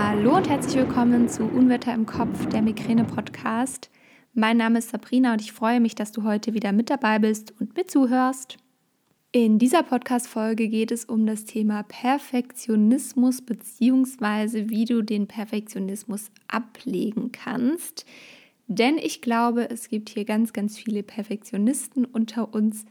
[0.00, 3.90] Hallo und herzlich willkommen zu Unwetter im Kopf, der Migräne-Podcast.
[4.32, 7.52] Mein Name ist Sabrina und ich freue mich, dass du heute wieder mit dabei bist
[7.58, 8.58] und mir zuhörst.
[9.32, 14.68] In dieser Podcast-Folge geht es um das Thema Perfektionismus bzw.
[14.68, 18.06] wie du den Perfektionismus ablegen kannst.
[18.68, 22.86] Denn ich glaube, es gibt hier ganz, ganz viele Perfektionisten unter uns,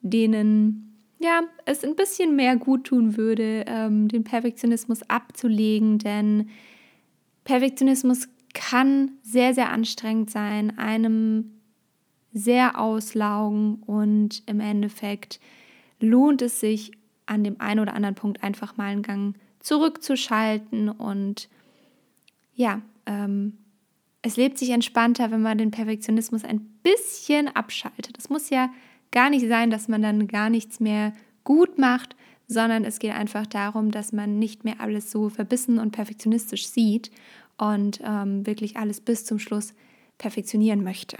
[0.00, 0.87] denen
[1.18, 6.48] ja, es ein bisschen mehr gut tun würde, ähm, den Perfektionismus abzulegen, denn
[7.44, 11.52] Perfektionismus kann sehr, sehr anstrengend sein, einem
[12.32, 15.40] sehr auslaugen und im Endeffekt
[16.00, 16.92] lohnt es sich,
[17.26, 21.48] an dem einen oder anderen Punkt einfach mal einen Gang zurückzuschalten und
[22.54, 23.58] ja, ähm,
[24.22, 28.16] es lebt sich entspannter, wenn man den Perfektionismus ein bisschen abschaltet.
[28.18, 28.70] Es muss ja
[29.10, 31.12] gar nicht sein, dass man dann gar nichts mehr
[31.44, 32.16] gut macht,
[32.46, 37.10] sondern es geht einfach darum, dass man nicht mehr alles so verbissen und perfektionistisch sieht
[37.58, 39.74] und ähm, wirklich alles bis zum Schluss
[40.16, 41.18] perfektionieren möchte.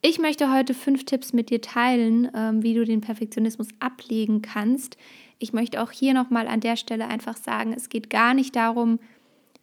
[0.00, 4.96] Ich möchte heute fünf Tipps mit dir teilen, ähm, wie du den Perfektionismus ablegen kannst.
[5.40, 9.00] Ich möchte auch hier nochmal an der Stelle einfach sagen, es geht gar nicht darum,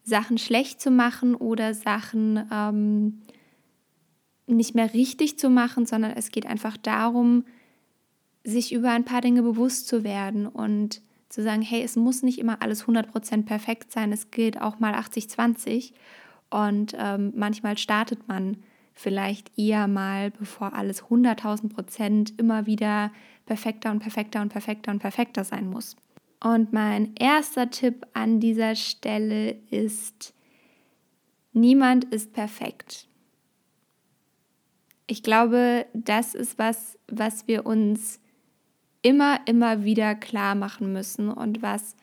[0.04, 3.22] Sachen schlecht zu machen oder Sachen ähm,
[4.48, 7.46] nicht mehr richtig zu machen, sondern es geht einfach darum,
[8.44, 12.40] sich über ein paar Dinge bewusst zu werden und zu sagen, hey, es muss nicht
[12.40, 15.94] immer alles 100% perfekt sein, es gilt auch mal 80-20
[16.50, 18.58] und ähm, manchmal startet man
[18.94, 23.12] vielleicht eher mal, bevor alles 100.000 Prozent immer wieder
[23.46, 25.98] perfekter und perfekter und perfekter und perfekter sein muss.
[26.42, 30.34] Und mein erster Tipp an dieser Stelle ist,
[31.54, 33.08] niemand ist perfekt.
[35.08, 38.20] Ich glaube, das ist was, was wir uns
[39.02, 41.96] immer, immer wieder klar machen müssen und was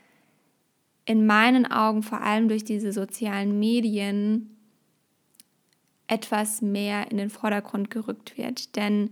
[1.05, 4.57] in meinen Augen vor allem durch diese sozialen Medien
[6.07, 8.77] etwas mehr in den Vordergrund gerückt wird.
[8.77, 9.11] Denn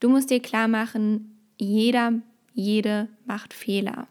[0.00, 2.14] du musst dir klar machen, jeder,
[2.54, 4.08] jede macht Fehler.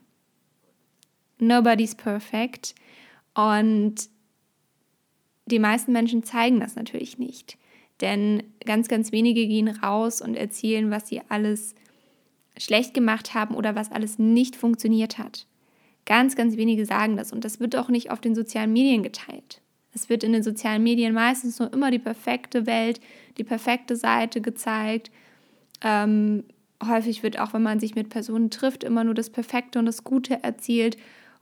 [1.38, 2.74] Nobody's perfect.
[3.34, 4.08] Und
[5.46, 7.58] die meisten Menschen zeigen das natürlich nicht.
[8.00, 11.74] Denn ganz, ganz wenige gehen raus und erzählen, was sie alles
[12.56, 15.46] schlecht gemacht haben oder was alles nicht funktioniert hat.
[16.06, 19.60] Ganz, ganz wenige sagen das und das wird auch nicht auf den sozialen Medien geteilt.
[19.94, 23.00] Es wird in den sozialen Medien meistens nur immer die perfekte Welt,
[23.36, 25.10] die perfekte Seite gezeigt.
[25.82, 26.44] Ähm,
[26.86, 30.04] häufig wird auch, wenn man sich mit Personen trifft, immer nur das Perfekte und das
[30.04, 30.96] Gute erzielt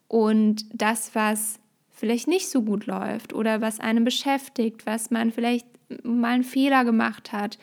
[0.08, 1.58] und das, was
[1.90, 5.66] vielleicht nicht so gut läuft oder was einen beschäftigt, was man vielleicht
[6.02, 7.58] mal einen Fehler gemacht hat,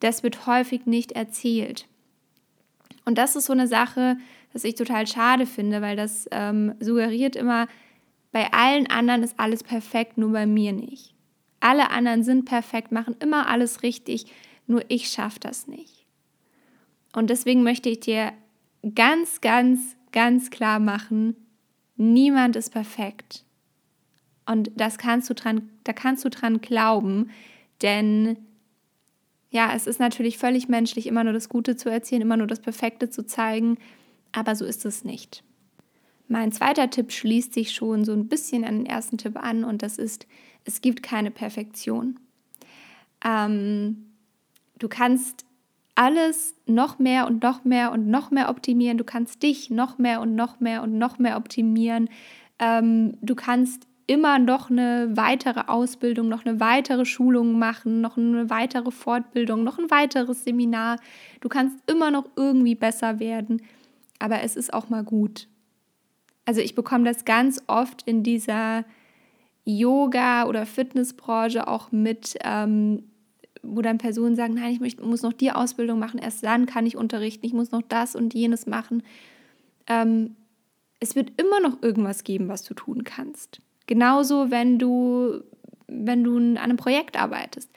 [0.00, 1.86] das wird häufig nicht erzählt.
[3.04, 4.16] Und das ist so eine Sache,
[4.52, 7.68] was ich total schade finde, weil das ähm, suggeriert immer,
[8.32, 11.14] bei allen anderen ist alles perfekt, nur bei mir nicht.
[11.60, 14.26] Alle anderen sind perfekt, machen immer alles richtig,
[14.66, 16.06] nur ich schaffe das nicht.
[17.14, 18.32] Und deswegen möchte ich dir
[18.94, 21.36] ganz, ganz, ganz klar machen,
[21.96, 23.44] niemand ist perfekt.
[24.52, 27.30] Und das kannst du dran, da kannst du dran glauben,
[27.80, 28.36] denn
[29.50, 32.60] ja, es ist natürlich völlig menschlich, immer nur das Gute zu erzählen, immer nur das
[32.60, 33.78] Perfekte zu zeigen,
[34.30, 35.42] aber so ist es nicht.
[36.28, 39.82] Mein zweiter Tipp schließt sich schon so ein bisschen an den ersten Tipp an und
[39.82, 40.26] das ist,
[40.64, 42.20] es gibt keine Perfektion.
[43.24, 44.12] Ähm,
[44.78, 45.46] du kannst
[45.94, 48.98] alles noch mehr und noch mehr und noch mehr optimieren.
[48.98, 52.08] Du kannst dich noch mehr und noch mehr und noch mehr optimieren.
[52.58, 58.50] Ähm, du kannst immer noch eine weitere Ausbildung, noch eine weitere Schulung machen, noch eine
[58.50, 60.98] weitere Fortbildung, noch ein weiteres Seminar.
[61.40, 63.62] Du kannst immer noch irgendwie besser werden,
[64.18, 65.48] aber es ist auch mal gut.
[66.44, 68.84] Also ich bekomme das ganz oft in dieser
[69.64, 73.04] Yoga- oder Fitnessbranche auch mit, ähm,
[73.62, 76.84] wo dann Personen sagen, nein, ich möchte, muss noch die Ausbildung machen, erst dann kann
[76.84, 79.04] ich unterrichten, ich muss noch das und jenes machen.
[79.86, 80.36] Ähm,
[81.00, 83.62] es wird immer noch irgendwas geben, was du tun kannst.
[83.86, 85.42] Genauso, wenn du,
[85.86, 87.70] wenn du an einem Projekt arbeitest.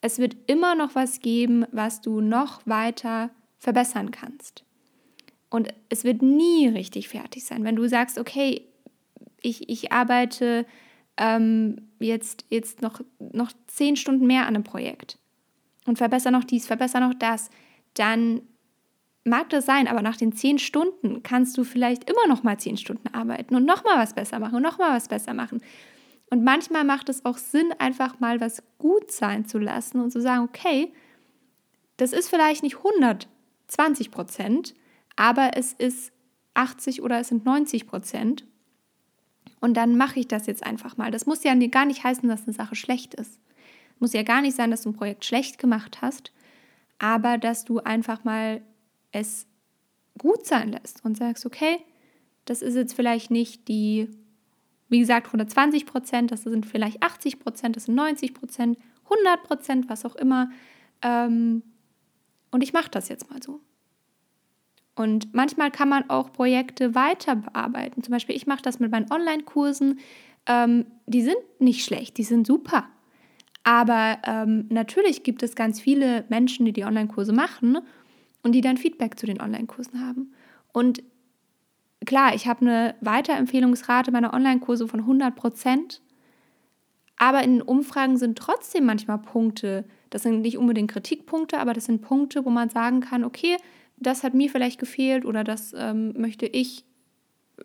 [0.00, 4.64] Es wird immer noch was geben, was du noch weiter verbessern kannst.
[5.48, 7.64] Und es wird nie richtig fertig sein.
[7.64, 8.62] Wenn du sagst, okay,
[9.40, 10.66] ich, ich arbeite
[11.16, 15.18] ähm, jetzt, jetzt noch, noch zehn Stunden mehr an einem Projekt
[15.86, 17.50] und verbessere noch dies, verbessere noch das,
[17.94, 18.42] dann
[19.24, 22.76] mag das sein, aber nach den zehn Stunden kannst du vielleicht immer noch mal zehn
[22.76, 25.62] Stunden arbeiten und noch mal was besser machen und noch mal was besser machen.
[26.30, 30.20] Und manchmal macht es auch Sinn, einfach mal was gut sein zu lassen und zu
[30.20, 30.92] sagen, okay,
[31.96, 34.74] das ist vielleicht nicht 120 Prozent,
[35.16, 36.12] aber es ist
[36.54, 38.44] 80 oder es sind 90 Prozent.
[39.60, 41.10] Und dann mache ich das jetzt einfach mal.
[41.10, 43.40] Das muss ja gar nicht heißen, dass eine Sache schlecht ist.
[43.98, 46.32] Muss ja gar nicht sein, dass du ein Projekt schlecht gemacht hast,
[46.98, 48.60] aber dass du einfach mal
[49.14, 49.46] es
[50.18, 51.78] gut sein lässt und sagst, okay,
[52.44, 54.08] das ist jetzt vielleicht nicht die,
[54.88, 59.88] wie gesagt, 120 Prozent, das sind vielleicht 80 Prozent, das sind 90 Prozent, 100 Prozent,
[59.88, 60.50] was auch immer.
[61.02, 61.62] Ähm,
[62.50, 63.60] und ich mache das jetzt mal so.
[64.94, 68.02] Und manchmal kann man auch Projekte weiter bearbeiten.
[68.02, 69.98] Zum Beispiel, ich mache das mit meinen Online-Kursen.
[70.46, 72.88] Ähm, die sind nicht schlecht, die sind super.
[73.64, 77.78] Aber ähm, natürlich gibt es ganz viele Menschen, die die Online-Kurse machen
[78.44, 80.32] und die dann Feedback zu den Online-Kursen haben.
[80.72, 81.02] Und
[82.04, 86.02] klar, ich habe eine Weiterempfehlungsrate meiner Online-Kurse von 100 Prozent.
[87.16, 91.86] Aber in den Umfragen sind trotzdem manchmal Punkte, das sind nicht unbedingt Kritikpunkte, aber das
[91.86, 93.56] sind Punkte, wo man sagen kann, okay,
[93.96, 96.84] das hat mir vielleicht gefehlt oder das ähm, möchte ich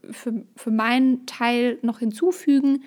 [0.10, 2.84] für, für meinen Teil noch hinzufügen.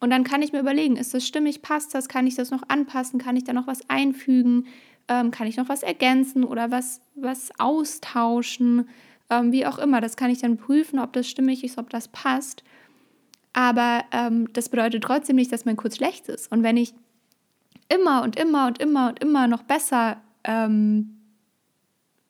[0.00, 2.62] Und dann kann ich mir überlegen, ist das stimmig, passt das, kann ich das noch
[2.68, 4.66] anpassen, kann ich da noch was einfügen,
[5.08, 8.88] ähm, kann ich noch was ergänzen oder was, was austauschen,
[9.30, 10.00] ähm, wie auch immer.
[10.00, 12.62] Das kann ich dann prüfen, ob das stimmig ist, ob das passt.
[13.52, 16.52] Aber ähm, das bedeutet trotzdem nicht, dass mein Kurs schlecht ist.
[16.52, 16.94] Und wenn ich
[17.88, 21.18] immer und immer und immer und immer noch besser ähm,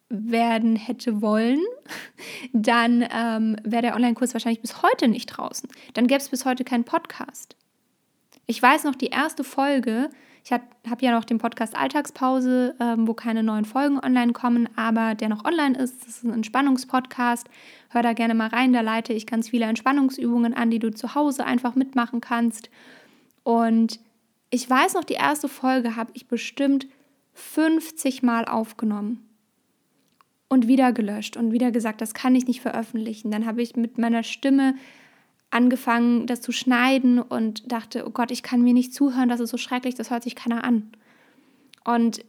[0.08, 1.60] werden hätte wollen,
[2.52, 5.68] dann ähm, wäre der Online-Kurs wahrscheinlich bis heute nicht draußen.
[5.94, 7.56] Dann gäbe es bis heute keinen Podcast.
[8.46, 10.08] Ich weiß noch, die erste Folge,
[10.44, 10.64] ich habe
[11.00, 15.44] ja noch den Podcast Alltagspause, ähm, wo keine neuen Folgen online kommen, aber der noch
[15.44, 16.00] online ist.
[16.02, 17.48] Das ist ein Entspannungspodcast.
[17.90, 21.14] Hör da gerne mal rein, da leite ich ganz viele Entspannungsübungen an, die du zu
[21.14, 22.70] Hause einfach mitmachen kannst.
[23.42, 24.00] Und
[24.50, 26.86] ich weiß noch, die erste Folge habe ich bestimmt
[27.34, 29.28] 50 Mal aufgenommen
[30.48, 33.30] und wieder gelöscht und wieder gesagt, das kann ich nicht veröffentlichen.
[33.30, 34.74] Dann habe ich mit meiner Stimme
[35.50, 39.50] angefangen, das zu schneiden und dachte, oh Gott, ich kann mir nicht zuhören, das ist
[39.50, 40.90] so schrecklich, das hört sich keiner an.
[41.84, 42.24] Und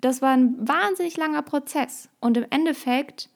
[0.00, 2.08] das war ein wahnsinnig langer Prozess.
[2.20, 3.28] Und im Endeffekt,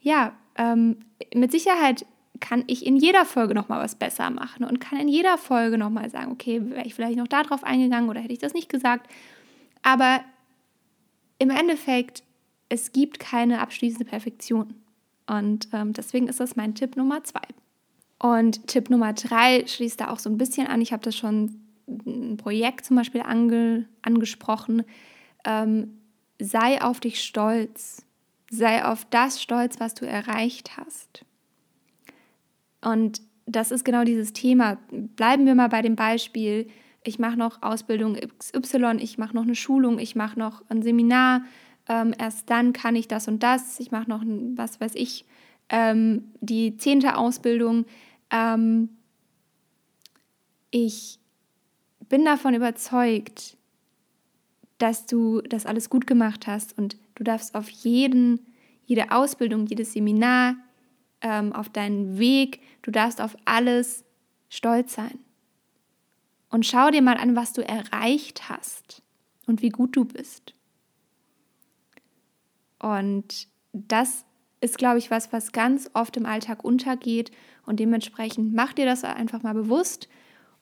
[0.00, 0.96] ja, ähm,
[1.34, 2.04] mit Sicherheit
[2.40, 6.10] kann ich in jeder Folge nochmal was besser machen und kann in jeder Folge nochmal
[6.10, 9.08] sagen, okay, wäre ich vielleicht noch darauf eingegangen oder hätte ich das nicht gesagt.
[9.82, 10.24] Aber
[11.38, 12.24] im Endeffekt
[12.70, 14.74] es gibt keine abschließende Perfektion.
[15.26, 17.42] Und ähm, deswegen ist das mein Tipp Nummer zwei.
[18.20, 20.80] Und Tipp Nummer drei schließt da auch so ein bisschen an.
[20.80, 24.84] Ich habe das schon ein Projekt zum Beispiel ange, angesprochen.
[25.44, 25.98] Ähm,
[26.38, 28.04] sei auf dich stolz.
[28.50, 31.24] Sei auf das stolz, was du erreicht hast.
[32.82, 34.78] Und das ist genau dieses Thema.
[34.90, 36.68] Bleiben wir mal bei dem Beispiel.
[37.02, 41.42] Ich mache noch Ausbildung XY, ich mache noch eine Schulung, ich mache noch ein Seminar,
[41.88, 45.24] ähm, erst dann kann ich das und das, ich mache noch, ein, was weiß ich,
[45.70, 47.86] ähm, die zehnte Ausbildung.
[48.30, 48.90] Ähm,
[50.70, 51.18] ich
[52.08, 53.56] bin davon überzeugt,
[54.78, 58.46] dass du das alles gut gemacht hast und du darfst auf jeden,
[58.86, 60.56] jede Ausbildung, jedes Seminar,
[61.20, 64.04] ähm, auf deinen Weg, du darfst auf alles
[64.48, 65.18] stolz sein.
[66.50, 69.02] Und schau dir mal an, was du erreicht hast
[69.46, 70.54] und wie gut du bist.
[72.80, 74.24] Und das
[74.60, 77.30] ist, glaube ich, was, was ganz oft im Alltag untergeht.
[77.66, 80.08] Und dementsprechend mach dir das einfach mal bewusst.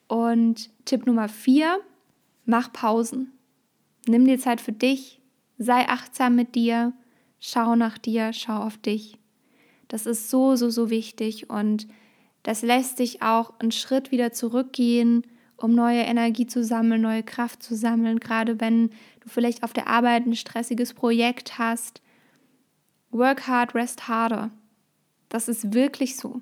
[0.06, 1.80] Und Tipp Nummer vier,
[2.44, 3.32] mach Pausen.
[4.06, 5.20] Nimm dir Zeit für dich,
[5.58, 6.92] sei achtsam mit dir,
[7.40, 9.18] schau nach dir, schau auf dich.
[9.88, 11.88] Das ist so, so, so wichtig und
[12.42, 15.26] das lässt dich auch einen Schritt wieder zurückgehen,
[15.56, 18.88] um neue Energie zu sammeln, neue Kraft zu sammeln, gerade wenn
[19.20, 22.00] du vielleicht auf der Arbeit ein stressiges Projekt hast
[23.10, 24.50] Work hard, rest harder.
[25.28, 26.40] Das ist wirklich so.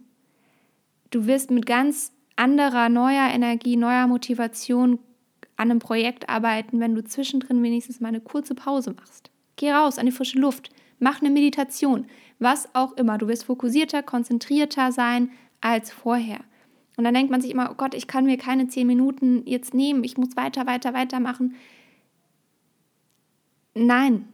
[1.10, 4.98] Du wirst mit ganz anderer, neuer Energie, neuer Motivation
[5.56, 9.30] an einem Projekt arbeiten, wenn du zwischendrin wenigstens mal eine kurze Pause machst.
[9.56, 12.06] Geh raus an die frische Luft, mach eine Meditation,
[12.38, 13.16] was auch immer.
[13.16, 15.30] Du wirst fokussierter, konzentrierter sein
[15.60, 16.40] als vorher.
[16.96, 19.74] Und dann denkt man sich immer, oh Gott, ich kann mir keine zehn Minuten jetzt
[19.74, 21.54] nehmen, ich muss weiter, weiter, weiter machen.
[23.74, 24.26] Nein,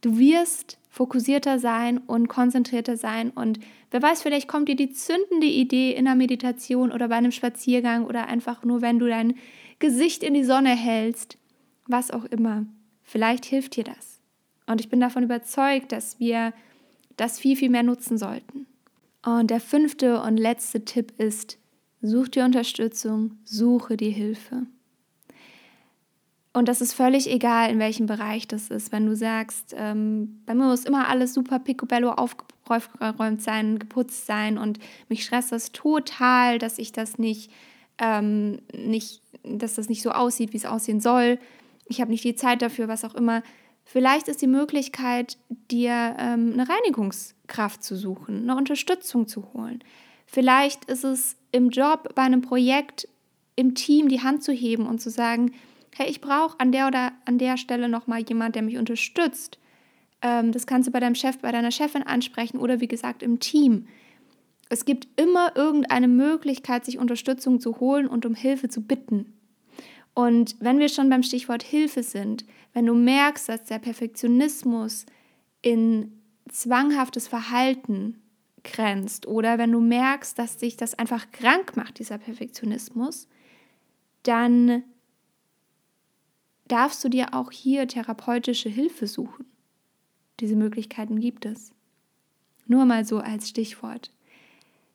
[0.00, 3.30] du wirst fokussierter sein und konzentrierter sein.
[3.30, 7.32] Und wer weiß, vielleicht kommt dir die zündende Idee in der Meditation oder bei einem
[7.32, 9.34] Spaziergang oder einfach nur, wenn du dein
[9.78, 11.38] Gesicht in die Sonne hältst,
[11.86, 12.66] was auch immer.
[13.02, 14.20] Vielleicht hilft dir das.
[14.66, 16.52] Und ich bin davon überzeugt, dass wir
[17.16, 18.66] das viel, viel mehr nutzen sollten.
[19.24, 21.58] Und der fünfte und letzte Tipp ist,
[22.02, 24.66] such dir Unterstützung, suche dir Hilfe.
[26.52, 28.90] Und das ist völlig egal, in welchem Bereich das ist.
[28.90, 34.58] Wenn du sagst, ähm, bei mir ist immer alles super picobello aufgeräumt sein, geputzt sein
[34.58, 37.52] und mich stresst das total, dass ich das nicht,
[37.98, 41.38] ähm, nicht, dass das nicht so aussieht, wie es aussehen soll.
[41.86, 43.42] Ich habe nicht die Zeit dafür, was auch immer.
[43.84, 45.38] Vielleicht ist die Möglichkeit,
[45.70, 49.84] dir ähm, eine Reinigungskraft zu suchen, eine Unterstützung zu holen.
[50.26, 53.08] Vielleicht ist es im Job, bei einem Projekt,
[53.56, 55.52] im Team die Hand zu heben und zu sagen,
[55.96, 59.58] hey, ich brauche an der oder an der Stelle nochmal jemand, der mich unterstützt.
[60.22, 63.40] Ähm, das kannst du bei deinem Chef, bei deiner Chefin ansprechen oder wie gesagt im
[63.40, 63.86] Team.
[64.68, 69.34] Es gibt immer irgendeine Möglichkeit, sich Unterstützung zu holen und um Hilfe zu bitten.
[70.14, 75.06] Und wenn wir schon beim Stichwort Hilfe sind, wenn du merkst, dass der Perfektionismus
[75.62, 76.12] in
[76.48, 78.20] zwanghaftes Verhalten
[78.62, 83.28] grenzt oder wenn du merkst, dass dich das einfach krank macht, dieser Perfektionismus,
[84.22, 84.82] dann
[86.70, 89.46] darfst du dir auch hier therapeutische Hilfe suchen.
[90.40, 91.72] Diese Möglichkeiten gibt es.
[92.66, 94.10] Nur mal so als Stichwort.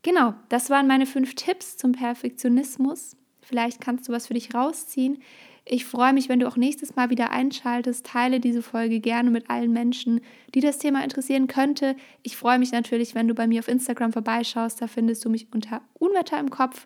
[0.02, 3.18] Genau, das waren meine fünf Tipps zum Perfektionismus.
[3.42, 5.22] Vielleicht kannst du was für dich rausziehen.
[5.68, 8.06] Ich freue mich, wenn du auch nächstes Mal wieder einschaltest.
[8.06, 10.22] Teile diese Folge gerne mit allen Menschen,
[10.54, 11.96] die das Thema interessieren könnte.
[12.22, 14.80] Ich freue mich natürlich, wenn du bei mir auf Instagram vorbeischaust.
[14.80, 16.86] Da findest du mich unter Unwetter im Kopf.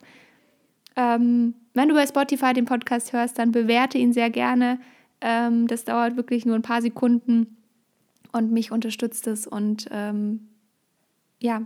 [0.96, 4.80] Ähm, wenn du bei Spotify den Podcast hörst, dann bewerte ihn sehr gerne.
[5.22, 7.58] Ähm, das dauert wirklich nur ein paar Sekunden
[8.34, 10.50] und mich unterstützt es und ähm,
[11.40, 11.66] ja,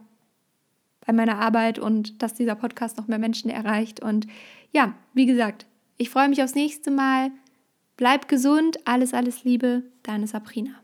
[1.06, 4.02] bei meiner Arbeit und dass dieser Podcast noch mehr Menschen erreicht.
[4.02, 4.28] Und
[4.72, 5.66] ja, wie gesagt,
[5.98, 7.32] ich freue mich aufs nächste Mal.
[7.98, 10.83] Bleib gesund, alles, alles Liebe, deine Sabrina.